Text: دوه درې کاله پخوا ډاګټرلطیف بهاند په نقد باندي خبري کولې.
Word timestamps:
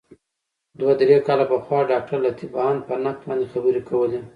دوه 0.79 0.93
درې 1.01 1.17
کاله 1.27 1.45
پخوا 1.51 1.79
ډاګټرلطیف 1.89 2.49
بهاند 2.55 2.81
په 2.87 2.93
نقد 3.05 3.21
باندي 3.27 3.45
خبري 3.53 3.81
کولې. 3.89 4.19